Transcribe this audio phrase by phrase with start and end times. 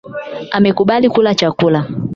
[0.57, 1.81] Amekubali kula chakula